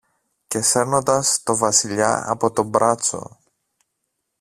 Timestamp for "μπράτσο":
2.63-3.39